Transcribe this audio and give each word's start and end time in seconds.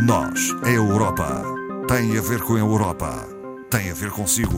Nós, 0.00 0.54
a 0.62 0.70
Europa, 0.70 1.42
tem 1.88 2.16
a 2.16 2.20
ver 2.20 2.40
com 2.42 2.54
a 2.54 2.58
Europa, 2.58 3.26
tem 3.68 3.90
a 3.90 3.94
ver 3.94 4.10
consigo. 4.12 4.56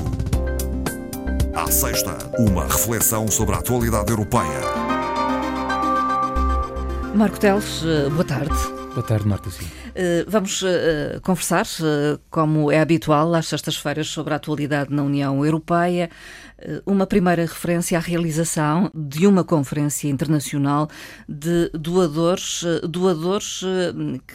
À 1.54 1.70
sexta, 1.70 2.18
uma 2.38 2.64
reflexão 2.64 3.26
sobre 3.26 3.54
a 3.54 3.58
atualidade 3.58 4.10
europeia. 4.10 4.60
Marco 7.14 7.40
Teles, 7.40 7.82
eh, 7.84 8.10
boa 8.10 8.24
tarde. 8.24 8.54
Boa 8.94 9.02
tarde, 9.02 9.26
Marta. 9.26 9.50
Sim. 9.50 9.66
Uh, 9.90 10.28
vamos 10.28 10.62
uh, 10.62 11.20
conversar, 11.22 11.64
uh, 11.64 12.20
como 12.30 12.70
é 12.70 12.80
habitual, 12.80 13.34
às 13.34 13.46
sextas-feiras 13.46 14.06
sobre 14.08 14.32
a 14.32 14.36
atualidade 14.36 14.92
na 14.94 15.02
União 15.02 15.44
Europeia. 15.44 16.10
Uma 16.84 17.06
primeira 17.06 17.40
referência 17.40 17.96
à 17.96 18.00
realização 18.02 18.90
de 18.94 19.26
uma 19.26 19.42
conferência 19.42 20.08
internacional 20.08 20.90
de 21.26 21.70
doadores, 21.70 22.62
doadores 22.86 23.62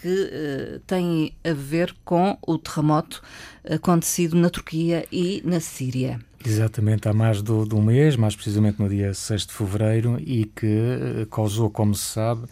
que 0.02 0.82
têm 0.88 1.34
a 1.44 1.54
ver 1.54 1.96
com 2.04 2.36
o 2.42 2.58
terremoto 2.58 3.22
acontecido 3.70 4.36
na 4.36 4.50
Turquia 4.50 5.06
e 5.12 5.40
na 5.46 5.60
Síria. 5.60 6.20
Exatamente, 6.44 7.08
há 7.08 7.14
mais 7.14 7.44
de, 7.44 7.68
de 7.68 7.76
um 7.76 7.82
mês, 7.84 8.16
mais 8.16 8.36
precisamente 8.36 8.82
no 8.82 8.90
dia 8.90 9.14
6 9.14 9.46
de 9.46 9.54
fevereiro, 9.54 10.18
e 10.20 10.46
que 10.46 11.28
causou, 11.30 11.70
como 11.70 11.94
se 11.94 12.06
sabe, 12.06 12.48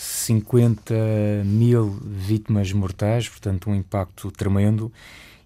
50 0.00 0.94
mil 1.44 1.90
vítimas 2.02 2.72
mortais, 2.72 3.28
portanto, 3.28 3.68
um 3.68 3.74
impacto 3.74 4.30
tremendo. 4.30 4.90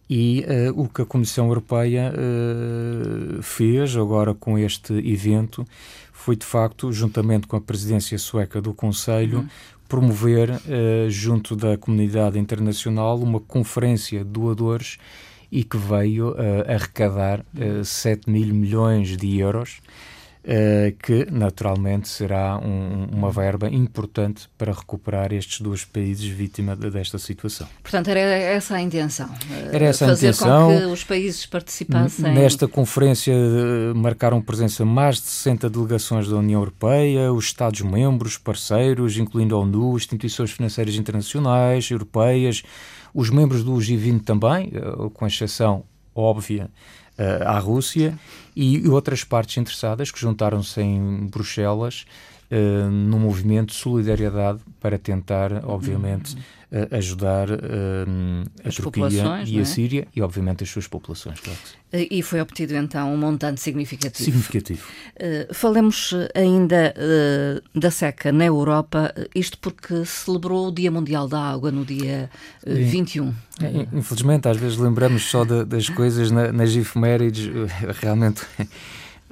E 0.09 0.45
uh, 0.47 0.81
o 0.81 0.89
que 0.89 1.03
a 1.03 1.05
Comissão 1.05 1.49
Europeia 1.49 2.13
uh, 2.13 3.43
fez 3.43 3.97
agora 3.97 4.33
com 4.33 4.57
este 4.57 4.93
evento 4.93 5.67
foi, 6.13 6.37
de 6.37 6.47
facto, 6.47 6.93
juntamente 6.93 7.49
com 7.49 7.57
a 7.57 7.61
presidência 7.61 8.17
sueca 8.17 8.61
do 8.61 8.73
Conselho, 8.73 9.39
uhum. 9.39 9.49
promover, 9.89 10.51
uh, 10.51 11.11
junto 11.11 11.57
da 11.57 11.77
comunidade 11.77 12.39
internacional, 12.39 13.19
uma 13.19 13.41
conferência 13.41 14.21
de 14.21 14.31
doadores 14.31 14.99
e 15.51 15.65
que 15.65 15.77
veio 15.77 16.35
arrecadar 16.69 17.41
uh, 17.41 17.85
7 17.85 18.31
mil 18.31 18.55
milhões 18.55 19.17
de 19.17 19.39
euros 19.39 19.81
que 21.03 21.27
naturalmente 21.31 22.07
será 22.07 22.59
um, 22.59 23.07
uma 23.11 23.31
verba 23.31 23.69
importante 23.69 24.49
para 24.59 24.73
recuperar 24.73 25.33
estes 25.33 25.61
dois 25.61 25.85
países 25.85 26.27
vítima 26.27 26.77
desta 26.77 27.19
situação. 27.19 27.67
Portanto, 27.83 28.09
era 28.09 28.21
essa 28.21 28.75
a 28.75 28.83
intenção? 28.83 29.29
Era 29.73 29.87
essa 29.87 30.07
a 30.07 30.13
intenção. 30.13 30.69
Com 30.69 30.79
que 30.79 30.85
os 30.85 31.03
países 31.03 31.47
participassem? 31.47 32.35
Nesta 32.35 32.69
conferência 32.69 33.35
marcaram 33.95 34.43
presença 34.43 34.85
mais 34.85 35.17
de 35.17 35.23
60 35.23 35.71
delegações 35.71 36.29
da 36.29 36.37
União 36.37 36.61
Europeia, 36.61 37.33
os 37.33 37.47
Estados-membros, 37.47 38.37
parceiros, 38.37 39.17
incluindo 39.17 39.55
a 39.55 39.59
ONU, 39.59 39.97
instituições 39.97 40.51
financeiras 40.51 40.95
internacionais, 40.97 41.91
europeias, 41.91 42.63
os 43.15 43.31
membros 43.31 43.65
do 43.65 43.73
G20 43.75 44.23
também, 44.25 44.73
com 45.15 45.27
exceção 45.27 45.85
óbvia 46.15 46.71
à 47.47 47.59
Rússia 47.59 48.19
e 48.57 48.89
outras 48.89 49.25
partes 49.25 49.57
interessadas 49.57 50.11
que 50.11 50.21
juntaram-se 50.21 50.81
em 50.81 51.27
Bruxelas 51.27 52.05
uh, 52.55 52.91
no 52.91 53.19
movimento 53.19 53.69
de 53.69 53.75
solidariedade 53.75 54.61
para 54.81 54.99
tentar, 54.99 55.65
obviamente, 55.65 56.35
uh, 56.35 56.95
ajudar 56.97 57.51
uh, 57.51 57.57
a 58.65 58.69
as 58.69 58.77
Turquia 58.77 59.09
e 59.45 59.59
é? 59.59 59.63
a 59.63 59.65
Síria 59.65 60.09
e, 60.15 60.23
obviamente, 60.23 60.63
as 60.63 60.71
suas 60.71 60.87
populações. 60.87 61.41
Claro 61.41 61.59
e 62.11 62.23
foi 62.23 62.41
obtido 62.41 62.75
então 62.75 63.15
um 63.15 63.17
montante 63.17 63.61
significativo. 63.61 64.25
Significativo. 64.25 64.85
Falemos 65.53 66.13
ainda 66.35 66.93
da 67.73 67.89
seca 67.89 68.33
na 68.33 68.47
Europa, 68.47 69.15
isto 69.33 69.57
porque 69.59 70.05
celebrou 70.05 70.67
o 70.67 70.73
Dia 70.73 70.91
Mundial 70.91 71.29
da 71.29 71.41
Água 71.41 71.71
no 71.71 71.85
dia 71.85 72.29
uh, 72.67 72.75
21. 72.75 73.33
Infelizmente, 73.93 74.49
às 74.49 74.57
vezes 74.57 74.77
lembramos 74.77 75.23
só 75.23 75.45
de, 75.45 75.65
das 75.65 75.89
coisas 75.89 76.33
na, 76.33 76.51
nas 76.51 76.75
efemérides, 76.75 77.49
realmente. 78.03 78.43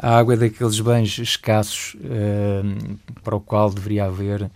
A 0.03 0.19
água 0.19 0.35
é 0.35 0.37
daqueles 0.37 0.81
bens 0.81 1.17
escassos 1.19 1.95
uh, 1.95 2.99
para 3.23 3.37
o 3.37 3.41
qual 3.41 3.71
deveria 3.71 4.07
haver 4.07 4.51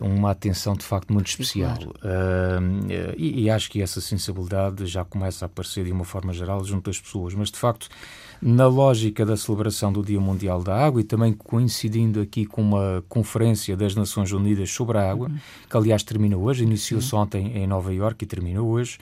uma 0.00 0.30
atenção 0.30 0.74
de 0.74 0.84
facto 0.84 1.12
muito 1.12 1.26
especial. 1.26 1.76
Uh, 1.96 2.86
e, 3.16 3.42
e, 3.42 3.50
acho 3.50 3.68
que 3.68 3.82
essa 3.82 4.00
sensibilidade 4.00 4.86
já 4.86 5.04
começa 5.04 5.44
a 5.44 5.46
aparecer 5.46 5.84
de 5.84 5.90
uma 5.90 6.04
forma 6.04 6.32
geral 6.32 6.62
junto 6.64 6.88
das 6.88 7.00
pessoas, 7.00 7.34
mas 7.34 7.50
de 7.50 7.58
facto, 7.58 7.88
na 8.40 8.68
lógica 8.68 9.26
da 9.26 9.36
celebração 9.36 9.92
do 9.92 10.02
Dia 10.02 10.20
Mundial 10.20 10.62
da 10.62 10.76
Água 10.76 11.00
e 11.00 11.04
também 11.04 11.32
coincidindo 11.32 12.20
aqui 12.20 12.46
com 12.46 12.62
uma 12.62 13.02
conferência 13.08 13.76
das 13.76 13.96
Nações 13.96 14.30
Unidas 14.30 14.70
sobre 14.70 14.98
a 14.98 15.10
água, 15.10 15.28
uhum. 15.28 15.38
que 15.68 15.76
aliás 15.76 16.04
termina 16.04 16.36
hoje, 16.36 16.62
iniciou-se 16.62 17.12
uhum. 17.12 17.22
ontem 17.22 17.56
em 17.56 17.66
Nova 17.66 17.92
Iorque 17.92 18.24
e 18.24 18.28
termina 18.28 18.62
hoje. 18.62 18.98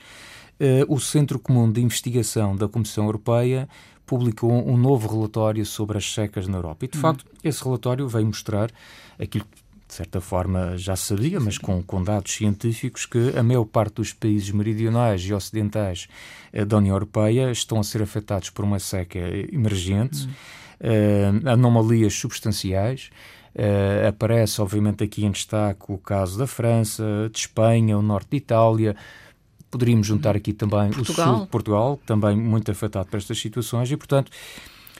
Uh, 0.59 0.93
o 0.93 0.99
Centro 0.99 1.37
Comum 1.37 1.71
de 1.71 1.81
Investigação 1.81 2.55
da 2.55 2.67
Comissão 2.67 3.05
Europeia 3.05 3.67
publicou 4.05 4.51
um 4.51 4.77
novo 4.77 5.07
relatório 5.13 5.65
sobre 5.65 5.97
as 5.97 6.11
secas 6.11 6.47
na 6.47 6.57
Europa. 6.57 6.85
E, 6.85 6.87
de 6.87 6.97
uhum. 6.97 7.01
facto, 7.01 7.25
esse 7.43 7.63
relatório 7.63 8.07
veio 8.07 8.25
mostrar 8.25 8.71
aquilo 9.19 9.45
que 9.45 9.67
de 9.87 9.93
certa 9.93 10.19
forma 10.19 10.77
já 10.77 10.95
sabia, 10.95 11.39
mas 11.39 11.57
com, 11.57 11.81
com, 11.81 12.03
dados 12.03 12.33
científicos, 12.33 13.05
que 13.05 13.37
a 13.37 13.41
maior 13.41 13.65
parte 13.65 13.95
dos 13.95 14.11
países 14.11 14.51
meridionais 14.51 15.21
e 15.21 15.33
ocidentais 15.33 16.07
eh, 16.51 16.65
da 16.65 16.77
União 16.77 16.93
Europeia 16.93 17.49
estão 17.51 17.79
a 17.79 17.83
ser 17.83 18.01
afetados 18.01 18.49
por 18.49 18.65
uma 18.65 18.79
seca 18.79 19.17
emergente, 19.17 20.27
uhum. 20.81 21.45
uh, 21.45 21.49
anomalias 21.49 22.13
substanciais. 22.13 23.09
Uh, 23.55 24.07
aparece, 24.09 24.61
obviamente, 24.61 25.03
aqui 25.03 25.25
em 25.25 25.31
destaque 25.31 25.85
o 25.87 25.97
caso 25.97 26.37
da 26.37 26.45
França, 26.45 27.03
de 27.31 27.39
Espanha, 27.39 27.97
o 27.97 28.01
norte 28.01 28.31
de 28.31 28.37
Itália. 28.37 28.95
Poderíamos 29.69 30.07
juntar 30.07 30.35
aqui 30.35 30.53
também 30.53 30.91
Portugal. 30.91 31.27
o 31.27 31.35
sul 31.35 31.45
de 31.45 31.51
Portugal, 31.51 31.99
também 32.05 32.37
muito 32.37 32.71
afetado 32.71 33.07
por 33.09 33.17
estas 33.17 33.37
situações, 33.37 33.91
e, 33.91 33.97
portanto, 33.97 34.31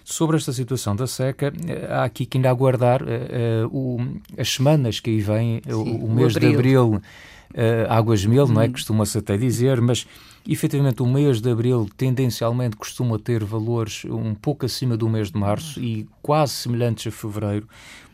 Sobre 0.10 0.38
esta 0.38 0.54
situação 0.54 0.96
da 0.96 1.06
seca, 1.06 1.52
eh, 1.68 1.86
há 1.92 2.06
aqui 2.06 2.26
que 2.26 2.38
ainda 2.38 2.50
aguardar 2.50 3.02
uh, 3.04 3.68
uh, 3.68 4.22
as 4.38 4.48
semanas 4.48 5.02
que 5.02 5.10
aí 5.10 5.20
vêm, 5.20 5.62
Sim, 5.66 5.74
o, 5.74 6.06
o, 6.06 6.10
mês 6.10 6.34
abril. 6.38 6.50
de 6.50 6.56
abril, 6.56 6.94
uh, 6.96 7.02
águas 7.90 8.26
mil, 8.26 8.48
não 8.48 8.62
é? 8.62 8.68
Uhum. 8.68 8.72
Costuma-se 8.72 9.18
até 9.18 9.36
dizer, 9.36 9.82
mas 9.82 10.08
efetivamente 10.48 11.04
o 11.04 11.06
mês 11.06 11.42
de 11.42 11.52
abril 11.52 11.90
tendencialmente 11.98 12.78
costuma 12.78 13.20
ter 13.20 13.44
valores 13.44 14.06
um 14.06 14.34
pouco 14.34 14.66
acima 14.66 14.96
do 14.96 15.10
mês 15.10 15.30
de 15.30 15.38
março 15.38 15.78
e 15.82 16.08
quase 16.22 16.54
semelhantes 16.54 17.08
a 17.08 17.12
fevereiro. 17.12 17.68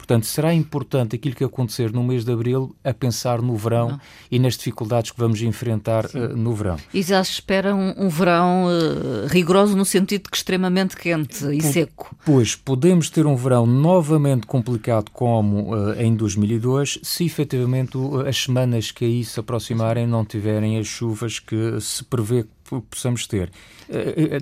Portanto, 0.04 0.26
será 0.26 0.54
importante 0.54 1.16
aquilo 1.16 1.34
que 1.34 1.46
acontecer 1.46 1.94
no 1.94 2.04
mês 2.04 2.26
de 2.26 2.32
abril 2.34 2.76
a 2.84 2.94
pensar 2.94 3.42
no 3.42 3.56
verão 3.56 3.92
Não. 3.92 4.02
e 4.30 4.38
nas 4.38 4.58
dificuldades 4.58 5.12
que 5.12 5.18
vamos 5.18 5.42
enfrentar 5.42 6.08
uh, 6.08 6.36
no 6.36 6.54
verão. 6.54 6.76
E 6.94 7.02
já 7.02 7.24
se 7.24 7.32
espera 7.32 7.74
um, 7.74 7.94
um 7.98 8.10
verão 8.10 8.66
uh, 8.66 9.28
rigoroso 9.28 9.78
no 9.78 9.86
sentido 9.86 10.24
de 10.24 10.30
que 10.30 10.36
extremamente 10.36 10.98
quente 10.98 11.46
e 11.56 11.62
seco. 11.62 12.14
Pois, 12.26 12.54
podemos 12.54 13.10
ter 13.10 13.26
um 13.26 13.38
verão 13.38 13.66
novamente 13.66 14.46
complicado 14.46 15.10
como 15.10 15.74
uh, 15.74 15.94
em 15.98 16.14
2002, 16.14 17.00
se 17.02 17.24
efetivamente 17.24 17.98
as 18.28 18.36
semanas 18.36 18.92
que 18.92 19.06
aí 19.06 19.24
se 19.24 19.40
aproximarem 19.40 20.06
não 20.06 20.26
tiverem 20.26 20.78
as 20.78 20.86
chuvas 20.86 21.40
que 21.40 21.80
se 21.80 22.04
prevê 22.04 22.46
possamos 22.82 23.28
ter. 23.28 23.52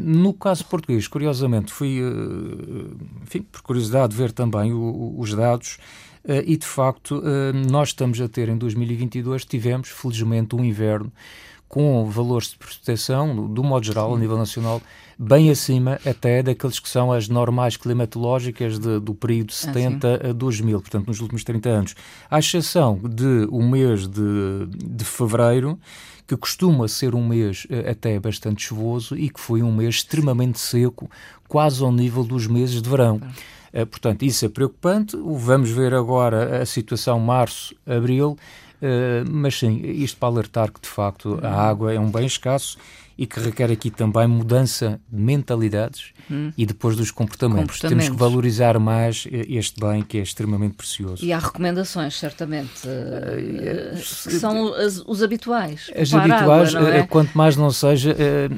No 0.01 0.33
caso 0.33 0.65
português, 0.65 1.07
curiosamente, 1.07 1.71
fui, 1.71 1.99
enfim, 3.23 3.41
por 3.41 3.61
curiosidade, 3.61 4.15
ver 4.15 4.31
também 4.31 4.71
os 4.73 5.33
dados 5.33 5.77
e, 6.45 6.55
de 6.55 6.65
facto, 6.65 7.21
nós 7.69 7.89
estamos 7.89 8.21
a 8.21 8.27
ter 8.27 8.49
em 8.49 8.57
2022, 8.57 9.45
tivemos, 9.45 9.89
felizmente, 9.89 10.55
um 10.55 10.63
inverno 10.63 11.11
com 11.71 12.03
valores 12.03 12.49
de 12.49 12.57
proteção, 12.57 13.47
do 13.47 13.63
modo 13.63 13.85
geral, 13.85 14.13
a 14.13 14.19
nível 14.19 14.37
nacional, 14.37 14.81
bem 15.17 15.49
acima 15.49 15.97
até 16.05 16.43
daqueles 16.43 16.81
que 16.81 16.89
são 16.89 17.13
as 17.13 17.29
normais 17.29 17.77
climatológicas 17.77 18.77
de, 18.77 18.99
do 18.99 19.15
período 19.15 19.53
70 19.53 20.21
ah, 20.21 20.29
a 20.31 20.33
2000, 20.33 20.81
portanto, 20.81 21.07
nos 21.07 21.21
últimos 21.21 21.45
30 21.45 21.69
anos. 21.69 21.95
À 22.29 22.39
exceção 22.39 22.99
de 23.01 23.47
o 23.49 23.63
mês 23.63 24.05
de, 24.05 24.67
de 24.67 25.05
fevereiro, 25.05 25.79
que 26.27 26.35
costuma 26.35 26.89
ser 26.89 27.15
um 27.15 27.25
mês 27.25 27.65
eh, 27.69 27.89
até 27.89 28.19
bastante 28.19 28.63
chuvoso 28.63 29.15
e 29.17 29.29
que 29.29 29.39
foi 29.39 29.63
um 29.63 29.73
mês 29.73 29.95
extremamente 29.95 30.59
seco, 30.59 31.09
quase 31.47 31.81
ao 31.81 31.91
nível 31.91 32.25
dos 32.25 32.47
meses 32.47 32.81
de 32.81 32.89
verão. 32.89 33.21
Portanto, 33.89 34.23
isso 34.23 34.45
é 34.45 34.49
preocupante. 34.49 35.17
Vamos 35.17 35.69
ver 35.69 35.93
agora 35.93 36.61
a 36.61 36.65
situação 36.65 37.19
março-abril, 37.19 38.31
uh, 38.81 39.29
mas 39.29 39.57
sim, 39.57 39.81
isto 39.83 40.17
para 40.17 40.29
alertar 40.29 40.71
que 40.71 40.81
de 40.81 40.89
facto 40.89 41.39
a 41.41 41.53
água 41.53 41.93
é 41.93 41.99
um 41.99 42.11
bem 42.11 42.25
escasso 42.25 42.77
e 43.21 43.27
que 43.27 43.39
requer 43.39 43.71
aqui 43.71 43.91
também 43.91 44.25
mudança 44.25 44.99
de 45.07 45.21
mentalidades 45.21 46.11
hum. 46.29 46.51
e 46.57 46.65
depois 46.65 46.95
dos 46.95 47.11
comportamentos. 47.11 47.75
comportamentos. 47.75 48.05
Temos 48.07 48.09
que 48.09 48.19
valorizar 48.19 48.79
mais 48.79 49.27
este 49.31 49.79
bem 49.79 50.01
que 50.01 50.17
é 50.17 50.23
extremamente 50.23 50.73
precioso. 50.73 51.23
E 51.23 51.31
há 51.31 51.37
recomendações, 51.37 52.17
certamente, 52.17 52.81
uh, 52.87 53.95
que 53.95 54.39
são 54.39 54.73
as, 54.73 55.03
os 55.05 55.21
habituais. 55.21 55.91
As 55.95 56.11
habituais, 56.11 56.73
água, 56.73 56.89
é? 56.89 57.03
quanto 57.05 57.37
mais 57.37 57.55
não 57.55 57.69
seja, 57.69 58.17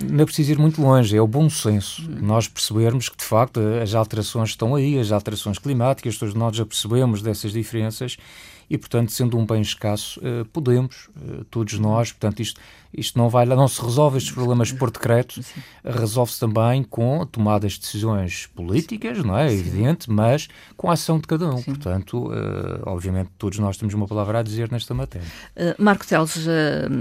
não 0.09 0.23
é 0.23 0.25
preciso 0.25 0.53
ir 0.53 0.57
muito 0.57 0.81
longe, 0.81 1.17
é 1.17 1.21
o 1.21 1.27
bom 1.27 1.49
senso. 1.49 2.01
Hum. 2.01 2.19
Nós 2.21 2.47
percebermos 2.47 3.09
que, 3.09 3.17
de 3.17 3.25
facto, 3.25 3.59
as 3.81 3.93
alterações 3.93 4.51
estão 4.51 4.75
aí, 4.75 4.97
as 4.97 5.11
alterações 5.11 5.59
climáticas, 5.59 6.17
todos 6.17 6.33
nós 6.33 6.55
já 6.55 6.65
percebemos 6.65 7.21
dessas 7.21 7.51
diferenças 7.51 8.15
e, 8.69 8.77
portanto, 8.77 9.11
sendo 9.11 9.37
um 9.37 9.45
bem 9.45 9.61
escasso, 9.61 10.21
podemos, 10.53 11.09
todos 11.51 11.77
nós, 11.77 12.13
portanto, 12.13 12.39
isto 12.39 12.61
isto 12.95 13.17
não 13.17 13.29
vai 13.29 13.45
não 13.45 13.67
se 13.67 13.81
resolve 13.81 14.17
estes 14.17 14.33
problemas 14.33 14.71
por 14.71 14.89
decreto, 14.89 15.41
resolve-se 15.83 16.39
também 16.39 16.83
com 16.83 17.25
tomadas 17.25 17.73
de 17.73 17.81
decisões 17.81 18.47
políticas, 18.55 19.23
não 19.23 19.37
é? 19.37 19.51
Evidente, 19.51 20.09
mas 20.09 20.47
com 20.77 20.89
a 20.89 20.93
ação 20.93 21.19
de 21.19 21.27
cada 21.27 21.47
um. 21.47 21.57
Sim. 21.57 21.73
Portanto, 21.73 22.27
uh, 22.27 22.81
obviamente, 22.85 23.29
todos 23.37 23.59
nós 23.59 23.77
temos 23.77 23.93
uma 23.93 24.07
palavra 24.07 24.39
a 24.39 24.43
dizer 24.43 24.71
nesta 24.71 24.93
matéria. 24.93 25.27
Uh, 25.55 25.81
Marco 25.81 26.05
Teles, 26.05 26.35
uh, 26.37 26.49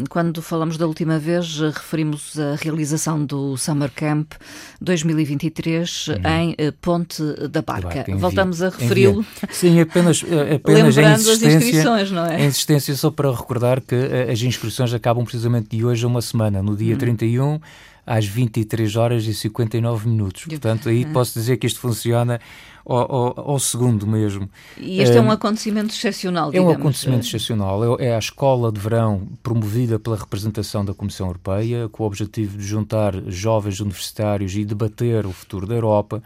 quando 0.09 0.43
falamos 0.43 0.77
da 0.77 0.87
última 0.87 1.19
vez, 1.19 1.59
referimos 1.59 2.39
a 2.39 2.57
realização 2.57 3.25
do 3.25 3.57
Summer 3.57 3.91
Camp 3.95 4.33
2023 4.81 6.09
uhum. 6.09 6.15
em 6.27 6.73
Ponte 6.81 7.23
da 7.49 7.63
Barca. 7.63 7.89
Barca 7.89 8.17
Voltamos 8.17 8.63
a 8.63 8.69
referi-lo. 8.71 9.25
Sim, 9.51 9.81
apenas, 9.81 10.25
apenas 10.55 10.99
a 10.99 11.13
insistência, 11.13 11.95
as 11.95 12.11
não 12.11 12.27
é? 12.27 12.37
A 12.37 12.45
insistência 12.45 12.95
só 12.95 13.11
para 13.11 13.31
recordar 13.31 13.81
que 13.81 13.95
as 14.31 14.41
inscrições 14.43 14.93
acabam 14.93 15.25
precisamente 15.25 15.77
hoje 15.85 16.05
a 16.05 16.09
uma 16.09 16.23
semana, 16.23 16.63
no 16.63 16.77
dia 16.77 16.93
uhum. 16.93 16.99
31 16.99 17.61
às 18.07 18.27
23 18.27 18.97
horas 18.97 19.27
e 19.27 19.35
59 19.35 20.09
minutos. 20.09 20.45
Portanto, 20.45 20.89
aí 20.89 21.05
posso 21.07 21.39
dizer 21.39 21.57
que 21.57 21.67
isto 21.67 21.79
funciona 21.79 22.41
ao, 22.85 23.15
ao, 23.15 23.51
ao 23.53 23.59
segundo 23.59 24.07
mesmo. 24.07 24.49
E 24.77 25.01
este 25.01 25.15
é, 25.15 25.19
é 25.19 25.21
um 25.21 25.31
acontecimento 25.31 25.95
excepcional, 25.95 26.51
digamos. 26.51 26.73
É 26.73 26.77
um 26.77 26.81
acontecimento 26.81 27.27
excepcional. 27.27 27.99
É, 27.99 28.07
é 28.07 28.17
a 28.17 28.19
escola 28.19 28.73
de 28.73 28.81
verão 28.81 29.29
promovida 29.43 29.99
pela 29.99 30.17
representação 30.17 30.85
da 30.85 30.93
Comissão 30.93 31.29
Europeia, 31.29 31.89
com 31.89 32.03
o 32.03 32.07
objetivo 32.07 32.59
de 32.59 32.65
juntar 32.65 33.15
jovens 33.29 33.81
universitários 33.81 34.55
e 34.57 34.65
debater 34.65 35.25
o 35.25 35.33
futuro 35.33 35.67
da 35.67 35.75
Europa. 35.75 36.23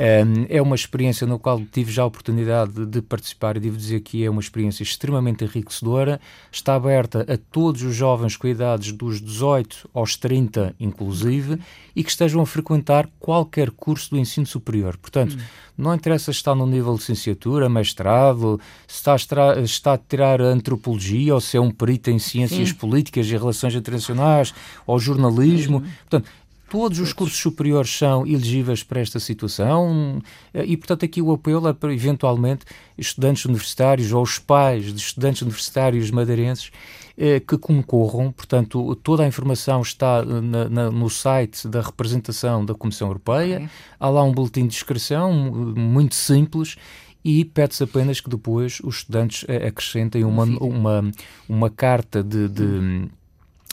É 0.00 0.62
uma 0.62 0.76
experiência 0.76 1.26
na 1.26 1.36
qual 1.40 1.60
tive 1.60 1.90
já 1.90 2.04
a 2.04 2.06
oportunidade 2.06 2.86
de 2.86 3.02
participar 3.02 3.56
e 3.56 3.60
devo 3.60 3.76
dizer 3.76 4.00
que 4.00 4.24
é 4.24 4.30
uma 4.30 4.40
experiência 4.40 4.84
extremamente 4.84 5.42
enriquecedora. 5.42 6.20
Está 6.52 6.76
aberta 6.76 7.26
a 7.28 7.36
todos 7.36 7.82
os 7.82 7.96
jovens 7.96 8.36
com 8.36 8.46
idades 8.46 8.92
dos 8.92 9.20
18 9.20 9.90
aos 9.92 10.16
30, 10.16 10.72
inclusive, 10.78 11.58
e 11.96 12.04
que 12.04 12.10
estejam 12.10 12.40
a 12.40 12.46
frequentar 12.46 13.08
qualquer 13.18 13.72
curso 13.72 14.10
do 14.10 14.18
ensino 14.18 14.46
superior. 14.46 14.96
Portanto, 14.96 15.34
hum. 15.34 15.42
não 15.76 15.92
interessa 15.92 16.32
se 16.32 16.38
está 16.38 16.54
no 16.54 16.64
nível 16.64 16.94
de 16.94 17.00
licenciatura, 17.00 17.68
mestrado, 17.68 18.60
se 18.86 18.98
está 18.98 19.14
a, 19.14 19.60
está 19.60 19.94
a 19.94 19.98
tirar 19.98 20.40
antropologia 20.40 21.34
ou 21.34 21.40
se 21.40 21.56
é 21.56 21.60
um 21.60 21.72
perito 21.72 22.08
em 22.08 22.20
ciências 22.20 22.68
Sim. 22.68 22.74
políticas 22.76 23.26
e 23.26 23.36
relações 23.36 23.74
internacionais 23.74 24.54
ou 24.86 24.96
jornalismo. 25.00 25.78
Hum. 25.78 25.90
Portanto, 26.08 26.30
Todos 26.68 26.98
os 26.98 27.14
cursos 27.14 27.38
superiores 27.38 27.90
são 27.90 28.26
elegíveis 28.26 28.82
para 28.82 29.00
esta 29.00 29.18
situação 29.18 30.20
eh, 30.52 30.64
e, 30.66 30.76
portanto, 30.76 31.04
aqui 31.04 31.22
o 31.22 31.32
apelo 31.32 31.66
é 31.68 31.72
para, 31.72 31.94
eventualmente, 31.94 32.66
estudantes 32.96 33.44
universitários 33.46 34.12
ou 34.12 34.22
os 34.22 34.38
pais 34.38 34.92
de 34.92 35.00
estudantes 35.00 35.40
universitários 35.40 36.10
madeirenses 36.10 36.70
eh, 37.16 37.40
que 37.40 37.56
concorram. 37.56 38.30
Portanto, 38.30 38.94
toda 38.96 39.22
a 39.22 39.26
informação 39.26 39.80
está 39.80 40.22
na, 40.22 40.68
na, 40.68 40.90
no 40.90 41.08
site 41.08 41.66
da 41.66 41.80
representação 41.80 42.64
da 42.64 42.74
Comissão 42.74 43.08
Europeia. 43.08 43.56
Okay. 43.56 43.68
Há 43.98 44.08
lá 44.10 44.22
um 44.22 44.32
boletim 44.32 44.66
de 44.66 44.74
inscrição 44.74 45.32
muito 45.32 46.14
simples 46.14 46.76
e 47.24 47.44
pede-se 47.44 47.82
apenas 47.82 48.20
que 48.20 48.30
depois 48.30 48.78
os 48.84 48.98
estudantes 48.98 49.44
eh, 49.48 49.66
acrescentem 49.66 50.24
uma, 50.24 50.44
uma, 50.44 51.10
uma 51.48 51.70
carta 51.70 52.22
de, 52.22 52.48
de 52.48 53.08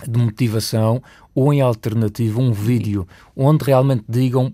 de 0.08 0.20
motivação 0.20 1.02
ou, 1.34 1.54
em 1.54 1.62
alternativa, 1.62 2.40
um 2.40 2.52
vídeo 2.52 3.08
onde 3.36 3.64
realmente 3.64 4.04
digam 4.08 4.54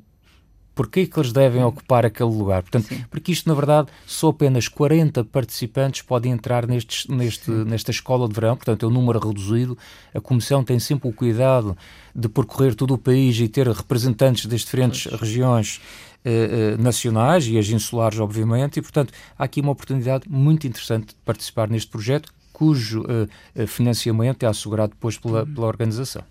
porque 0.74 1.02
é 1.02 1.06
que 1.06 1.20
eles 1.20 1.32
devem 1.34 1.64
ocupar 1.64 2.06
aquele 2.06 2.30
lugar. 2.30 2.64
Portanto, 2.64 2.88
Sim. 2.88 3.04
porque 3.10 3.32
isto, 3.32 3.48
na 3.48 3.54
verdade, 3.54 3.90
só 4.06 4.30
apenas 4.30 4.68
40 4.68 5.24
participantes 5.26 6.02
podem 6.02 6.32
entrar 6.32 6.66
nestes, 6.66 7.08
neste, 7.08 7.52
nesta 7.52 7.92
escola 7.92 8.28
de 8.28 8.34
verão, 8.34 8.56
portanto, 8.56 8.86
é 8.86 8.88
um 8.88 8.92
número 8.92 9.20
reduzido. 9.20 9.78
A 10.14 10.22
Comissão 10.22 10.64
tem 10.64 10.80
sempre 10.80 11.10
o 11.10 11.14
cuidado 11.14 11.78
de 12.16 12.30
percorrer 12.30 12.74
todo 12.74 12.94
o 12.94 12.98
país 12.98 13.38
e 13.40 13.48
ter 13.48 13.68
representantes 13.68 14.46
das 14.46 14.62
diferentes 14.62 15.04
pois. 15.08 15.22
regiões 15.22 15.82
eh, 16.24 16.76
eh, 16.76 16.82
nacionais 16.82 17.46
e 17.48 17.58
as 17.58 17.68
insulares, 17.68 18.20
obviamente, 18.20 18.78
e, 18.78 18.82
portanto, 18.82 19.14
há 19.38 19.44
aqui 19.44 19.60
uma 19.60 19.74
oportunidade 19.74 20.24
muito 20.30 20.66
interessante 20.66 21.10
de 21.10 21.16
participar 21.26 21.70
neste 21.70 21.92
projeto 21.92 22.32
cujo 22.52 23.02
uh, 23.02 23.68
financiamento 23.68 24.44
é 24.44 24.48
assegurado 24.48 24.94
depois 24.94 25.18
pela, 25.18 25.46
pela 25.46 25.68
organização. 25.68 26.24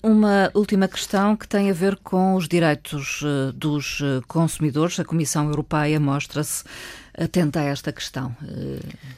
Uma 0.00 0.48
última 0.54 0.86
questão 0.86 1.34
que 1.34 1.48
tem 1.48 1.70
a 1.70 1.72
ver 1.72 1.96
com 1.96 2.36
os 2.36 2.46
direitos 2.46 3.20
dos 3.52 3.98
consumidores. 4.28 5.00
A 5.00 5.04
Comissão 5.04 5.48
Europeia 5.48 5.98
mostra-se 5.98 6.62
atenta 7.18 7.58
a 7.58 7.64
esta 7.64 7.92
questão. 7.92 8.36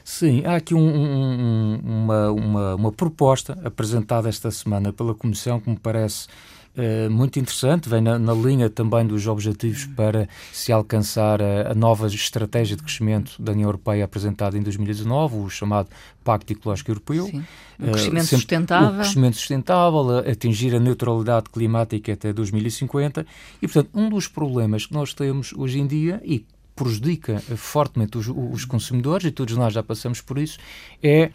Sim, 0.03 0.43
há 0.45 0.55
aqui 0.55 0.73
um, 0.73 0.79
um, 0.79 1.79
uma, 1.83 2.31
uma, 2.31 2.75
uma 2.75 2.91
proposta 2.91 3.59
apresentada 3.63 4.27
esta 4.27 4.49
semana 4.49 4.91
pela 4.91 5.13
Comissão 5.13 5.59
que 5.59 5.69
me 5.69 5.77
parece 5.77 6.27
eh, 6.75 7.09
muito 7.09 7.39
interessante, 7.39 7.89
vem 7.89 7.99
na, 7.99 8.19
na, 8.19 8.33
linha 8.33 8.69
também 8.69 9.05
dos 9.05 9.27
objetivos 9.27 9.85
para 9.85 10.29
se 10.53 10.71
alcançar 10.71 11.41
a, 11.41 11.71
a, 11.71 11.75
nova 11.75 12.07
estratégia 12.07 12.77
de 12.77 12.83
crescimento 12.83 13.41
da 13.41 13.51
União 13.51 13.67
Europeia 13.67 14.05
apresentada 14.05 14.57
em 14.57 14.61
2019, 14.61 15.37
o 15.37 15.49
chamado 15.49 15.89
Pacto 16.23 16.53
Ecológico 16.53 16.91
Europeu. 16.91 17.25
Sim. 17.25 17.43
O 17.79 17.85
eh, 17.85 17.91
crescimento 17.91 18.23
uh, 18.23 18.27
sustentável. 18.27 18.89
O 18.89 19.01
crescimento 19.01 19.35
sustentável, 19.35 20.19
atingir 20.19 20.75
a 20.75 20.79
neutralidade 20.79 21.49
climática 21.49 22.13
até 22.13 22.31
2050. 22.31 23.25
E, 23.61 23.67
portanto, 23.67 23.89
um 23.93 24.09
dos 24.09 24.27
problemas 24.27 24.85
que 24.85 24.93
nós 24.93 25.13
temos 25.13 25.51
hoje 25.53 25.79
em 25.79 25.87
dia, 25.87 26.21
e 26.23 26.45
prejudica 26.75 27.39
fortemente 27.57 28.17
os, 28.17 28.27
os 28.29 28.63
consumidores, 28.63 29.25
e 29.25 29.31
todos 29.31 29.57
nós 29.57 29.73
já 29.73 29.83
passamos 29.83 30.21
por 30.21 30.37
isso, 30.37 30.57
é 31.03 31.31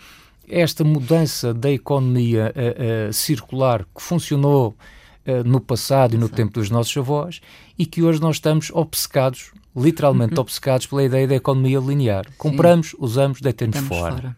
esta 0.48 0.84
mudança 0.84 1.52
da 1.52 1.70
economia 1.70 2.54
uh, 2.54 3.08
uh, 3.08 3.12
circular 3.12 3.84
que 3.94 4.02
funcionou 4.02 4.76
no 5.44 5.60
passado 5.60 6.14
e 6.14 6.18
no 6.18 6.28
Sim. 6.28 6.34
tempo 6.34 6.54
dos 6.54 6.70
nossos 6.70 6.96
avós 6.96 7.40
e 7.78 7.86
que 7.86 8.02
hoje 8.02 8.20
nós 8.20 8.36
estamos 8.36 8.70
obcecados, 8.72 9.52
literalmente 9.76 10.34
uhum. 10.34 10.40
obcecados 10.40 10.86
pela 10.86 11.02
ideia 11.02 11.26
da 11.26 11.34
economia 11.34 11.78
linear. 11.78 12.26
Compramos, 12.36 12.90
Sim. 12.90 12.96
usamos, 13.00 13.40
deitamos 13.40 13.78
fora. 13.78 14.14
fora. 14.14 14.36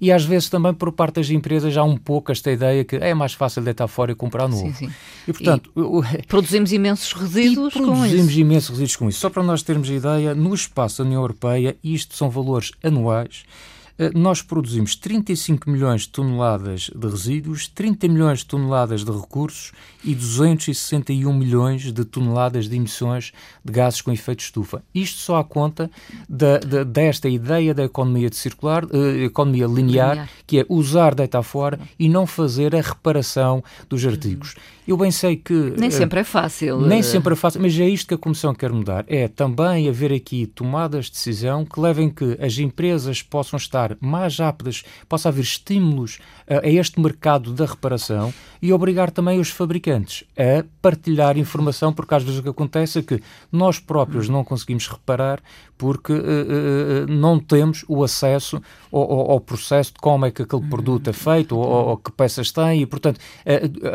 E 0.00 0.12
às 0.12 0.24
vezes 0.24 0.48
também 0.48 0.74
por 0.74 0.92
parte 0.92 1.14
das 1.14 1.30
empresas 1.30 1.76
há 1.76 1.82
um 1.82 1.96
pouco 1.96 2.30
esta 2.30 2.50
ideia 2.50 2.84
que 2.84 2.96
é 2.96 3.14
mais 3.14 3.32
fácil 3.32 3.62
deitar 3.62 3.88
fora 3.88 4.12
e 4.12 4.14
comprar 4.14 4.48
novo. 4.48 4.66
Sim, 4.66 4.74
sim. 4.74 4.92
E 5.26 5.32
portanto. 5.32 5.70
E 5.74 6.22
produzimos 6.26 6.72
imensos 6.72 7.12
resíduos 7.12 7.72
com 7.72 7.80
produzimos 7.80 8.06
isso. 8.06 8.16
Produzimos 8.16 8.36
imensos 8.36 8.70
resíduos 8.70 8.96
com 8.96 9.08
isso. 9.08 9.20
Só 9.20 9.30
para 9.30 9.42
nós 9.42 9.62
termos 9.62 9.88
a 9.90 9.94
ideia, 9.94 10.34
no 10.34 10.54
espaço 10.54 10.98
da 10.98 11.04
União 11.06 11.22
Europeia, 11.22 11.76
isto 11.82 12.14
são 12.14 12.28
valores 12.28 12.72
anuais 12.82 13.44
eh, 13.46 13.75
nós 14.14 14.42
produzimos 14.42 14.94
35 14.94 15.70
milhões 15.70 16.02
de 16.02 16.10
toneladas 16.10 16.90
de 16.94 17.06
resíduos, 17.06 17.66
30 17.68 18.08
milhões 18.08 18.40
de 18.40 18.46
toneladas 18.46 19.04
de 19.04 19.10
recursos 19.10 19.72
e 20.04 20.14
261 20.14 21.32
milhões 21.32 21.92
de 21.92 22.04
toneladas 22.04 22.68
de 22.68 22.76
emissões 22.76 23.32
de 23.64 23.72
gases 23.72 24.00
com 24.00 24.12
efeito 24.12 24.40
estufa. 24.40 24.82
Isto 24.94 25.18
só 25.20 25.38
à 25.38 25.44
conta 25.44 25.90
da, 26.28 26.58
da, 26.58 26.84
desta 26.84 27.28
ideia 27.28 27.74
da 27.74 27.84
economia 27.84 28.30
de 28.30 28.36
circular, 28.36 28.84
uh, 28.84 29.18
economia 29.24 29.66
linear, 29.66 30.10
linear, 30.10 30.30
que 30.46 30.60
é 30.60 30.66
usar, 30.68 31.14
deitar 31.14 31.42
fora 31.42 31.80
e 31.98 32.08
não 32.08 32.26
fazer 32.26 32.74
a 32.76 32.80
reparação 32.80 33.62
dos 33.88 34.04
artigos. 34.04 34.54
Eu 34.86 34.96
bem 34.96 35.10
sei 35.10 35.36
que. 35.36 35.74
Nem 35.76 35.88
uh, 35.88 35.92
sempre 35.92 36.20
é 36.20 36.24
fácil. 36.24 36.80
Nem 36.80 37.02
sempre 37.02 37.32
é 37.32 37.36
fácil, 37.36 37.60
mas 37.60 37.78
é 37.78 37.88
isto 37.88 38.06
que 38.06 38.14
a 38.14 38.18
Comissão 38.18 38.54
quer 38.54 38.70
mudar. 38.70 39.04
É 39.08 39.26
também 39.26 39.88
haver 39.88 40.12
aqui 40.12 40.46
tomadas 40.46 41.06
de 41.06 41.12
decisão 41.12 41.64
que 41.64 41.80
levem 41.80 42.08
que 42.08 42.38
as 42.40 42.58
empresas 42.58 43.22
possam 43.22 43.56
estar 43.56 43.85
mais 44.00 44.38
rápidas, 44.38 44.82
possa 45.08 45.28
haver 45.28 45.42
estímulos 45.42 46.18
uh, 46.48 46.64
a 46.64 46.68
este 46.68 47.00
mercado 47.00 47.52
da 47.52 47.66
reparação 47.66 48.32
e 48.60 48.72
obrigar 48.72 49.10
também 49.10 49.38
os 49.38 49.50
fabricantes 49.50 50.24
a 50.36 50.64
partilhar 50.80 51.36
informação, 51.36 51.92
porque 51.92 52.14
às 52.14 52.22
vezes 52.22 52.40
o 52.40 52.42
que 52.42 52.48
acontece 52.48 52.98
é 53.00 53.02
que 53.02 53.22
nós 53.52 53.78
próprios 53.78 54.28
não 54.28 54.44
conseguimos 54.44 54.88
reparar 54.88 55.40
porque 55.76 56.12
uh, 56.12 56.16
uh, 56.16 57.06
não 57.08 57.38
temos 57.38 57.84
o 57.88 58.02
acesso 58.02 58.60
ao, 58.90 59.00
ao, 59.00 59.30
ao, 59.32 59.40
processo 59.40 59.92
de 59.92 60.00
como 60.00 60.26
é 60.26 60.30
que 60.30 60.42
aquele 60.42 60.66
produto 60.68 61.08
é 61.10 61.12
feito 61.12 61.56
ou, 61.56 61.88
ou 61.88 61.96
que 61.96 62.10
peças 62.10 62.50
tem 62.50 62.82
e, 62.82 62.86
portanto, 62.86 63.20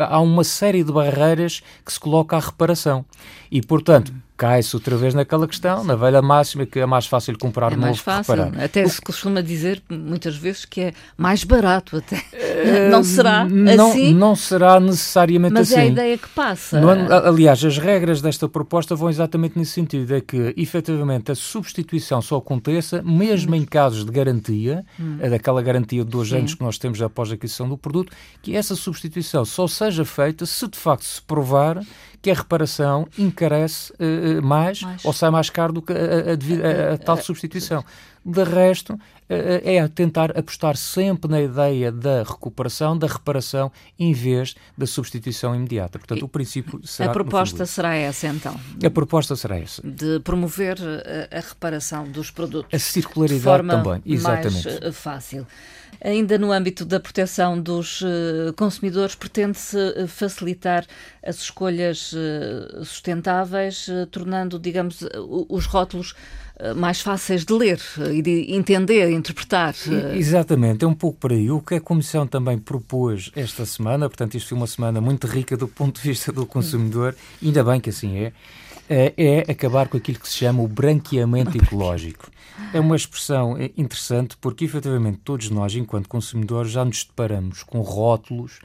há 0.07 0.19
uma 0.19 0.43
série 0.43 0.83
de 0.83 0.91
barreiras 0.91 1.61
que 1.85 1.91
se 1.91 1.99
coloca 1.99 2.37
à 2.37 2.39
reparação. 2.39 3.03
E, 3.51 3.61
portanto, 3.61 4.13
cai-se 4.41 4.75
outra 4.75 4.97
vez 4.97 5.13
naquela 5.13 5.47
questão, 5.47 5.83
na 5.83 5.95
velha 5.95 6.19
máxima, 6.19 6.65
que 6.65 6.79
é 6.79 6.85
mais 6.87 7.05
fácil 7.05 7.37
comprar 7.37 7.73
é 7.73 7.75
mais 7.75 7.91
novo 7.91 8.01
fácil. 8.01 8.33
Reparar. 8.33 8.63
Até 8.63 8.87
se 8.87 8.99
costuma 8.99 9.39
dizer 9.39 9.83
muitas 9.87 10.35
vezes 10.35 10.65
que 10.65 10.81
é 10.81 10.93
mais 11.15 11.43
barato 11.43 11.97
até. 11.97 12.15
Uh, 12.15 12.89
não 12.89 13.03
será 13.03 13.47
não, 13.47 13.91
assim? 13.91 14.13
Não 14.15 14.35
será 14.35 14.79
necessariamente 14.79 15.53
Mas 15.53 15.71
assim. 15.71 15.75
Mas 15.75 15.85
é 15.85 15.87
a 15.87 15.91
ideia 15.91 16.17
que 16.17 16.27
passa. 16.29 16.79
É, 16.79 17.27
aliás, 17.27 17.63
as 17.63 17.77
regras 17.77 18.19
desta 18.19 18.49
proposta 18.49 18.95
vão 18.95 19.11
exatamente 19.11 19.59
nesse 19.59 19.73
sentido, 19.73 20.15
é 20.15 20.21
que 20.21 20.55
efetivamente 20.57 21.31
a 21.31 21.35
substituição 21.35 22.19
só 22.19 22.37
aconteça 22.37 23.03
mesmo 23.03 23.51
hum. 23.51 23.57
em 23.57 23.63
casos 23.63 24.03
de 24.03 24.11
garantia, 24.11 24.83
hum. 24.99 25.19
É 25.19 25.29
daquela 25.29 25.61
garantia 25.61 26.03
de 26.03 26.09
dois 26.09 26.29
Sim. 26.29 26.37
anos 26.37 26.55
que 26.55 26.63
nós 26.63 26.79
temos 26.79 26.99
após 26.99 27.29
a 27.29 27.35
aquisição 27.35 27.69
do 27.69 27.77
produto, 27.77 28.11
que 28.41 28.55
essa 28.55 28.75
substituição 28.75 29.45
só 29.45 29.67
seja 29.67 30.03
feita 30.03 30.47
se 30.47 30.67
de 30.67 30.79
facto 30.79 31.03
se 31.03 31.21
provar 31.21 31.79
que 32.21 32.29
a 32.29 32.35
reparação 32.35 33.07
encarece 33.17 33.91
uh, 33.93 34.41
mais, 34.41 34.81
mais, 34.81 35.03
ou 35.03 35.11
sai 35.11 35.31
mais 35.31 35.49
caro 35.49 35.73
do 35.73 35.81
que 35.81 35.91
a, 35.91 35.95
a, 35.95 36.91
a, 36.91 36.93
a 36.93 36.97
tal 36.97 37.17
substituição. 37.17 37.83
De 38.23 38.43
resto, 38.43 38.99
é 39.27 39.79
a 39.79 39.87
tentar 39.87 40.37
apostar 40.37 40.75
sempre 40.75 41.31
na 41.31 41.41
ideia 41.41 41.91
da 41.91 42.21
recuperação, 42.21 42.97
da 42.97 43.07
reparação, 43.07 43.71
em 43.97 44.13
vez 44.13 44.55
da 44.77 44.85
substituição 44.85 45.55
imediata. 45.55 45.97
Portanto, 45.97 46.23
o 46.23 46.27
princípio 46.27 46.79
será. 46.85 47.09
A 47.09 47.13
proposta 47.13 47.65
será 47.65 47.95
essa, 47.95 48.27
então? 48.27 48.59
A 48.85 48.89
proposta 48.89 49.35
será 49.35 49.57
essa. 49.57 49.81
De 49.83 50.19
promover 50.19 50.77
a, 50.81 51.37
a 51.37 51.39
reparação 51.39 52.03
dos 52.03 52.29
produtos. 52.29 52.73
A 52.73 52.77
circularidade 52.77 53.39
de 53.39 53.43
forma 53.43 53.73
também, 53.73 54.01
exatamente. 54.05 54.67
Mais 54.67 54.81
eh, 54.81 54.91
fácil. 54.91 55.47
Ainda 56.03 56.37
no 56.37 56.51
âmbito 56.51 56.83
da 56.83 56.99
proteção 56.99 57.61
dos 57.61 58.01
consumidores, 58.55 59.13
pretende-se 59.13 60.07
facilitar 60.07 60.85
as 61.23 61.37
escolhas 61.37 62.13
sustentáveis, 62.83 63.87
tornando, 64.09 64.57
digamos, 64.57 65.05
os 65.47 65.65
rótulos 65.65 66.15
mais 66.75 67.01
fáceis 67.01 67.45
de 67.45 67.53
ler 67.53 67.79
e 68.11 68.21
de 68.21 68.53
entender, 68.53 69.09
interpretar. 69.11 69.75
Exatamente, 70.13 70.83
é 70.85 70.87
um 70.87 70.93
pouco 70.93 71.17
por 71.19 71.31
aí. 71.31 71.49
O 71.49 71.61
que 71.61 71.75
a 71.75 71.81
Comissão 71.81 72.27
também 72.27 72.57
propôs 72.57 73.31
esta 73.35 73.65
semana, 73.65 74.07
portanto, 74.09 74.35
isto 74.35 74.49
foi 74.49 74.57
uma 74.57 74.67
semana 74.67 75.01
muito 75.01 75.27
rica 75.27 75.57
do 75.57 75.67
ponto 75.67 76.01
de 76.01 76.07
vista 76.07 76.31
do 76.31 76.45
consumidor, 76.45 77.15
ainda 77.43 77.63
bem 77.63 77.79
que 77.79 77.89
assim 77.89 78.17
é, 78.17 78.33
é 78.89 79.51
acabar 79.51 79.87
com 79.87 79.97
aquilo 79.97 80.19
que 80.19 80.27
se 80.27 80.37
chama 80.37 80.61
o 80.61 80.67
branqueamento 80.67 81.57
ecológico. 81.57 82.29
É 82.73 82.79
uma 82.79 82.95
expressão 82.95 83.57
interessante 83.77 84.37
porque, 84.39 84.65
efetivamente, 84.65 85.19
todos 85.23 85.49
nós, 85.49 85.73
enquanto 85.75 86.07
consumidores, 86.07 86.71
já 86.71 86.85
nos 86.85 87.03
deparamos 87.03 87.63
com 87.63 87.81
rótulos 87.81 88.59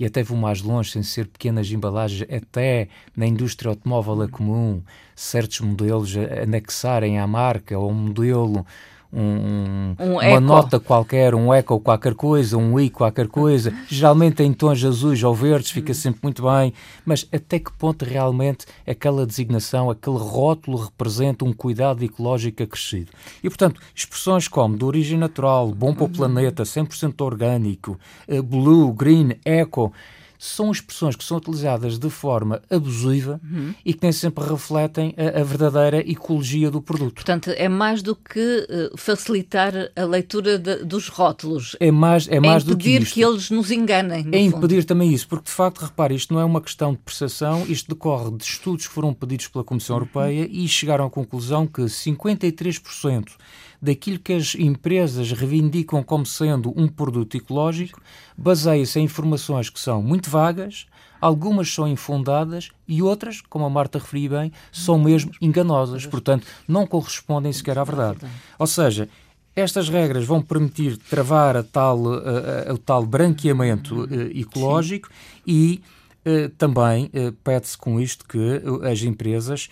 e 0.00 0.06
até 0.06 0.22
vou 0.22 0.38
mais 0.38 0.62
longe, 0.62 0.92
sem 0.92 1.02
ser 1.02 1.26
pequenas 1.26 1.70
embalagens, 1.70 2.26
até 2.32 2.88
na 3.14 3.26
indústria 3.26 3.68
automóvel 3.68 4.22
a 4.22 4.28
comum, 4.28 4.82
certos 5.14 5.60
modelos 5.60 6.16
anexarem 6.16 7.18
à 7.18 7.26
marca 7.26 7.78
ou 7.78 7.90
um 7.90 7.94
modelo 7.94 8.64
um, 9.12 9.94
um 9.98 10.12
uma 10.12 10.24
eco. 10.24 10.40
nota 10.40 10.78
qualquer, 10.78 11.34
um 11.34 11.52
eco 11.52 11.80
qualquer 11.80 12.14
coisa, 12.14 12.56
um 12.56 12.78
i 12.78 12.88
qualquer 12.88 13.26
coisa, 13.26 13.74
geralmente 13.88 14.42
em 14.42 14.52
tons 14.52 14.84
azuis 14.84 15.22
ou 15.22 15.34
verdes, 15.34 15.70
fica 15.70 15.92
sempre 15.92 16.20
muito 16.22 16.42
bem, 16.42 16.72
mas 17.04 17.26
até 17.32 17.58
que 17.58 17.72
ponto 17.72 18.04
realmente 18.04 18.66
aquela 18.86 19.26
designação, 19.26 19.90
aquele 19.90 20.18
rótulo 20.18 20.84
representa 20.84 21.44
um 21.44 21.52
cuidado 21.52 22.04
ecológico 22.04 22.62
acrescido? 22.62 23.10
E, 23.42 23.48
portanto, 23.48 23.80
expressões 23.94 24.46
como 24.46 24.76
de 24.76 24.84
origem 24.84 25.18
natural, 25.18 25.72
bom 25.72 25.92
para 25.92 26.04
o 26.04 26.08
planeta, 26.08 26.62
100% 26.62 27.20
orgânico, 27.24 27.98
eh, 28.28 28.40
blue, 28.40 28.92
green, 28.92 29.32
eco, 29.44 29.92
são 30.40 30.72
expressões 30.72 31.14
que 31.14 31.22
são 31.22 31.36
utilizadas 31.36 31.98
de 31.98 32.08
forma 32.08 32.62
abusiva 32.70 33.38
uhum. 33.44 33.74
e 33.84 33.92
que 33.92 34.02
nem 34.02 34.10
sempre 34.10 34.42
refletem 34.42 35.14
a, 35.18 35.40
a, 35.40 35.44
verdadeira 35.44 35.98
ecologia 36.10 36.70
do 36.70 36.80
produto. 36.80 37.16
Portanto, 37.16 37.50
é 37.54 37.68
mais 37.68 38.00
do 38.00 38.16
que 38.16 38.66
uh, 38.90 38.96
facilitar 38.96 39.74
a 39.94 40.04
leitura 40.04 40.58
de, 40.58 40.76
dos 40.76 41.08
rótulos. 41.08 41.76
É 41.78 41.90
mais, 41.90 42.26
é 42.26 42.40
mais 42.40 42.62
é 42.62 42.66
do 42.66 42.76
que 42.76 42.88
impedir 42.96 43.12
que 43.12 43.22
eles 43.22 43.50
nos 43.50 43.70
enganem. 43.70 44.26
É 44.32 44.40
impedir 44.40 44.84
também 44.84 45.12
isso, 45.12 45.28
porque 45.28 45.44
de 45.44 45.50
facto, 45.50 45.82
repare, 45.82 46.14
isto 46.14 46.32
não 46.32 46.40
é 46.40 46.44
uma 46.44 46.62
questão 46.62 46.92
de 46.92 46.98
percepção, 46.98 47.66
isto 47.68 47.90
decorre 47.90 48.34
de 48.34 48.44
estudos 48.44 48.86
que 48.86 48.94
foram 48.94 49.12
pedidos 49.12 49.46
pela 49.48 49.62
Comissão 49.62 49.96
uhum. 49.96 50.02
Europeia 50.02 50.48
e 50.50 50.66
chegaram 50.66 51.04
à 51.04 51.10
conclusão 51.10 51.66
que 51.66 51.82
53% 51.82 53.26
daquilo 53.80 54.18
que 54.18 54.32
as 54.32 54.54
empresas 54.54 55.32
reivindicam 55.32 56.02
como 56.02 56.26
sendo 56.26 56.72
um 56.76 56.86
produto 56.86 57.36
ecológico 57.36 58.00
baseia-se 58.36 59.00
em 59.00 59.04
informações 59.04 59.70
que 59.70 59.80
são 59.80 60.02
muito 60.02 60.28
vagas, 60.28 60.86
algumas 61.20 61.72
são 61.72 61.88
infundadas 61.88 62.70
e 62.86 63.02
outras, 63.02 63.40
como 63.40 63.64
a 63.64 63.70
Marta 63.70 63.98
referiu 63.98 64.30
bem, 64.30 64.52
são 64.72 64.98
mesmo 64.98 65.30
enganosas, 65.40 66.06
portanto, 66.06 66.46
não 66.66 66.86
correspondem 66.86 67.52
sequer 67.52 67.78
à 67.78 67.84
verdade. 67.84 68.20
Ou 68.58 68.66
seja, 68.66 69.08
estas 69.54 69.88
regras 69.88 70.24
vão 70.24 70.40
permitir 70.40 70.96
travar 70.96 71.56
a 71.56 71.62
tal, 71.62 72.12
a, 72.12 72.70
a, 72.70 72.74
o 72.74 72.78
tal 72.78 73.04
branqueamento 73.04 74.04
uh, 74.04 74.38
ecológico 74.38 75.08
Sim. 75.08 75.14
e 75.46 75.82
também 76.58 77.10
pede-se 77.42 77.78
com 77.78 77.98
isto 77.98 78.26
que 78.28 78.60
as 78.86 79.02
empresas 79.02 79.70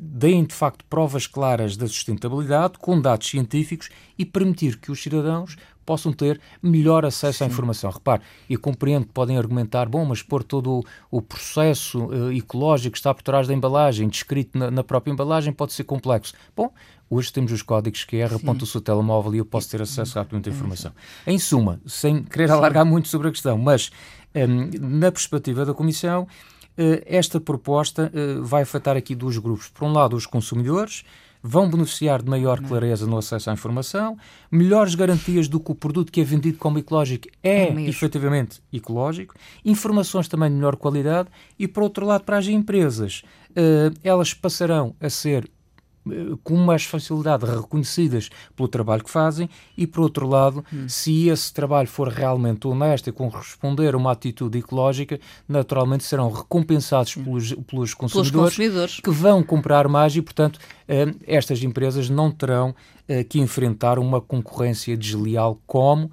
deem 0.00 0.44
de 0.44 0.54
facto 0.54 0.84
provas 0.88 1.26
claras 1.26 1.76
da 1.76 1.86
sustentabilidade 1.86 2.78
com 2.78 3.00
dados 3.00 3.28
científicos 3.28 3.90
e 4.18 4.24
permitir 4.24 4.78
que 4.78 4.90
os 4.90 5.02
cidadãos 5.02 5.56
possam 5.84 6.12
ter 6.12 6.40
melhor 6.62 7.04
acesso 7.04 7.38
Sim. 7.38 7.44
à 7.44 7.46
informação. 7.48 7.90
Repare, 7.90 8.22
eu 8.48 8.58
compreendo 8.58 9.06
que 9.06 9.12
podem 9.12 9.36
argumentar, 9.36 9.88
bom, 9.88 10.04
mas 10.04 10.22
pôr 10.22 10.42
todo 10.42 10.78
o, 10.78 10.84
o 11.10 11.22
processo 11.22 12.04
uh, 12.06 12.32
ecológico 12.32 12.92
que 12.92 12.98
está 12.98 13.12
por 13.12 13.22
trás 13.22 13.46
da 13.48 13.54
embalagem, 13.54 14.08
descrito 14.08 14.56
na, 14.56 14.70
na, 14.70 14.84
própria 14.84 15.12
embalagem, 15.12 15.52
pode 15.52 15.72
ser 15.72 15.84
complexo. 15.84 16.34
Bom, 16.56 16.70
hoje 17.10 17.32
temos 17.32 17.52
os 17.52 17.62
códigos 17.62 18.04
QR, 18.04 18.34
aponta 18.34 18.64
o 18.64 18.66
seu 18.66 18.80
telemóvel 18.80 19.34
e 19.34 19.38
eu 19.38 19.44
posso 19.44 19.70
ter 19.70 19.82
acesso 19.82 20.18
rapidamente 20.18 20.48
à 20.48 20.52
informação. 20.52 20.92
Em 21.26 21.38
suma, 21.38 21.80
sem 21.86 22.22
querer 22.22 22.50
alargar 22.52 22.84
muito 22.84 23.08
sobre 23.08 23.28
a 23.28 23.30
questão, 23.30 23.58
mas 23.58 23.90
um, 24.34 24.70
na 24.98 25.10
perspectiva 25.10 25.64
da 25.66 25.74
Comissão, 25.74 26.26
eh, 26.26 26.61
esta 27.06 27.40
proposta 27.40 28.10
eh, 28.14 28.36
vai 28.40 28.62
afetar 28.62 28.96
aqui 28.96 29.14
dois 29.14 29.38
grupos. 29.38 29.68
Por 29.68 29.84
um 29.84 29.92
lado, 29.92 30.16
os 30.16 30.26
consumidores 30.26 31.04
vão 31.42 31.68
beneficiar 31.68 32.22
de 32.22 32.30
maior 32.30 32.60
clareza 32.60 33.06
no 33.06 33.18
acesso 33.18 33.50
à 33.50 33.52
informação, 33.52 34.16
melhores 34.50 34.94
garantias 34.94 35.48
do 35.48 35.58
que 35.58 35.72
o 35.72 35.74
produto 35.74 36.12
que 36.12 36.20
é 36.20 36.24
vendido 36.24 36.56
como 36.56 36.78
ecológico 36.78 37.28
é, 37.42 37.64
é 37.64 37.80
efetivamente 37.88 38.62
ecológico, 38.72 39.34
informações 39.64 40.28
também 40.28 40.48
de 40.48 40.54
melhor 40.54 40.76
qualidade 40.76 41.28
e, 41.58 41.66
por 41.66 41.82
outro 41.82 42.06
lado, 42.06 42.22
para 42.22 42.38
as 42.38 42.46
empresas, 42.46 43.22
eh, 43.56 43.90
elas 44.04 44.32
passarão 44.32 44.94
a 45.00 45.10
ser 45.10 45.50
com 46.42 46.56
mais 46.56 46.84
facilidade 46.84 47.44
reconhecidas 47.44 48.28
pelo 48.56 48.68
trabalho 48.68 49.04
que 49.04 49.10
fazem 49.10 49.48
e, 49.76 49.86
por 49.86 50.02
outro 50.02 50.26
lado, 50.26 50.64
hum. 50.72 50.88
se 50.88 51.28
esse 51.28 51.52
trabalho 51.52 51.88
for 51.88 52.08
realmente 52.08 52.66
honesto 52.66 53.08
e 53.08 53.12
corresponder 53.12 53.94
a 53.94 53.96
uma 53.96 54.12
atitude 54.12 54.58
ecológica, 54.58 55.20
naturalmente 55.48 56.04
serão 56.04 56.30
recompensados 56.30 57.16
hum. 57.16 57.24
pelos, 57.24 57.52
pelos, 57.52 57.94
consumidores, 57.94 58.30
pelos 58.30 58.50
consumidores 58.50 59.00
que 59.00 59.10
vão 59.10 59.42
comprar 59.42 59.86
mais 59.88 60.16
e, 60.16 60.22
portanto, 60.22 60.58
eh, 60.88 61.14
estas 61.26 61.62
empresas 61.62 62.10
não 62.10 62.30
terão 62.30 62.74
eh, 63.08 63.22
que 63.22 63.38
enfrentar 63.38 63.98
uma 63.98 64.20
concorrência 64.20 64.96
desleal 64.96 65.60
como 65.66 66.10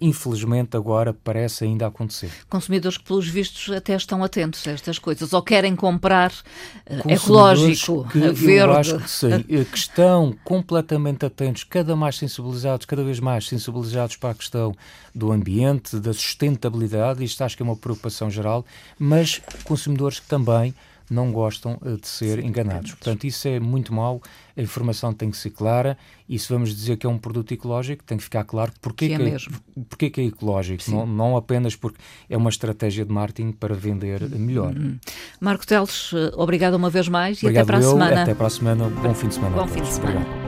infelizmente 0.00 0.76
agora 0.76 1.12
parece 1.12 1.64
ainda 1.64 1.86
acontecer. 1.86 2.30
Consumidores 2.48 2.98
que, 2.98 3.04
pelos 3.04 3.26
vistos, 3.26 3.74
até 3.74 3.94
estão 3.94 4.22
atentos 4.22 4.66
a 4.66 4.72
estas 4.72 4.98
coisas, 4.98 5.32
ou 5.32 5.42
querem 5.42 5.74
comprar 5.74 6.32
uh, 6.32 7.10
ecológico, 7.10 8.06
que, 8.08 8.18
verde. 8.18 8.58
Eu 8.58 8.72
acho 8.72 8.98
que 8.98 9.10
sim, 9.10 9.32
eh, 9.32 9.64
que 9.64 9.78
estão 9.78 10.34
completamente 10.44 11.24
atentos, 11.24 11.64
cada 11.64 11.96
mais 11.96 12.16
sensibilizados, 12.16 12.86
cada 12.86 13.02
vez 13.02 13.20
mais 13.20 13.46
sensibilizados 13.46 14.16
para 14.16 14.30
a 14.30 14.34
questão 14.34 14.74
do 15.14 15.32
ambiente, 15.32 15.98
da 15.98 16.12
sustentabilidade, 16.12 17.24
isto 17.24 17.42
acho 17.42 17.56
que 17.56 17.62
é 17.62 17.64
uma 17.64 17.76
preocupação 17.76 18.30
geral, 18.30 18.64
mas 18.98 19.40
consumidores 19.64 20.20
que 20.20 20.26
também 20.26 20.74
não 21.10 21.32
gostam 21.32 21.78
eh, 21.84 21.96
de 22.00 22.06
ser 22.06 22.38
enganados. 22.44 22.92
Portanto, 22.92 23.24
isso 23.24 23.48
é 23.48 23.58
muito 23.58 23.92
mau, 23.92 24.22
a 24.56 24.62
informação 24.62 25.12
tem 25.12 25.30
que 25.30 25.36
ser 25.36 25.50
clara 25.50 25.98
e 26.28 26.38
se 26.38 26.48
vamos 26.48 26.74
dizer 26.74 26.96
que 26.96 27.06
é 27.06 27.10
um 27.10 27.18
produto 27.18 27.52
ecológico, 27.52 28.04
tem 28.04 28.16
que 28.16 28.24
ficar 28.24 28.44
claro 28.44 28.72
porque, 28.80 29.08
que, 29.08 29.14
é, 29.14 29.18
que, 29.18 29.24
é, 29.24 29.38
porque 29.88 30.10
que 30.10 30.20
é 30.20 30.24
ecológico, 30.24 30.88
não, 30.90 31.04
não, 31.04 31.36
apenas 31.36 31.74
porque 31.74 31.98
é 32.28 32.36
uma 32.36 32.50
estratégia 32.50 33.04
de 33.04 33.12
marketing 33.12 33.52
para 33.52 33.74
vender 33.74 34.28
melhor. 34.30 34.72
Hum. 34.74 34.98
Marco 35.40 35.66
Teles, 35.66 36.12
eh, 36.14 36.30
obrigado 36.36 36.74
uma 36.74 36.88
vez 36.88 37.08
mais 37.08 37.42
obrigado 37.42 37.54
e 37.54 37.58
até 37.58 37.66
para 37.66 37.82
eu, 37.82 37.88
a 37.88 37.92
semana. 37.92 38.22
Até 38.22 38.34
para 38.34 38.46
a 38.46 38.50
semana, 38.50 38.88
bom 38.88 39.14
fim 39.14 39.28
de 39.28 39.34
semana. 39.34 39.56
Bom 39.56 39.66
fim 39.66 39.82
de 39.82 39.88
semana. 39.88 40.20
Obrigado. 40.20 40.39